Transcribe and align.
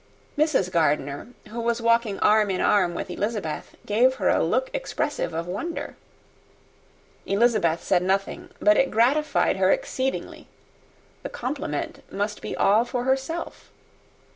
Mrs. 0.35 0.71
Gardiner, 0.71 1.27
who 1.49 1.59
was 1.61 1.79
walking 1.79 2.17
arm 2.21 2.49
in 2.49 2.59
arm 2.59 2.95
with 2.95 3.11
Elizabeth, 3.11 3.75
gave 3.85 4.15
her 4.15 4.29
a 4.29 4.43
look 4.43 4.71
expressive 4.73 5.31
of 5.31 5.45
her 5.45 5.51
wonder. 5.51 5.95
Elizabeth 7.27 7.83
said 7.83 8.01
nothing, 8.01 8.49
but 8.59 8.77
it 8.77 8.89
gratified 8.89 9.57
her 9.57 9.69
exceedingly; 9.69 10.47
the 11.21 11.29
compliment 11.29 12.01
must 12.11 12.41
be 12.41 12.55
all 12.55 12.83
for 12.83 13.03
herself. 13.03 13.69